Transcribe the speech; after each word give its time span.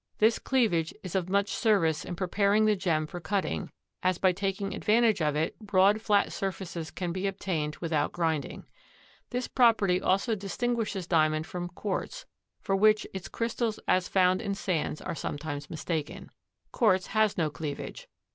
This 0.17 0.39
cleavage 0.39 0.95
is 1.03 1.13
of 1.13 1.29
much 1.29 1.49
service 1.49 2.03
in 2.03 2.15
preparing 2.15 2.65
the 2.65 2.75
gem 2.75 3.05
for 3.05 3.19
cutting, 3.19 3.69
as 4.01 4.17
by 4.17 4.31
taking 4.31 4.73
advantage 4.73 5.21
of 5.21 5.35
it, 5.35 5.59
broad, 5.59 6.01
flat 6.01 6.33
surfaces 6.33 6.89
can 6.89 7.11
be 7.11 7.27
obtained 7.27 7.75
without 7.75 8.11
grinding. 8.11 8.65
This 9.29 9.47
property 9.47 10.01
also 10.01 10.33
distinguishes 10.33 11.05
Diamond 11.05 11.45
from 11.45 11.69
quartz, 11.69 12.25
for 12.61 12.75
which 12.75 13.05
its 13.13 13.27
crystals 13.29 13.79
as 13.87 14.07
found 14.07 14.41
in 14.41 14.55
sands 14.55 15.01
are 15.01 15.13
sometimes 15.13 15.69
mistaken. 15.69 16.31
Quartz 16.71 17.05
has 17.13 17.37
no 17.37 17.51
cleavage. 17.51 18.07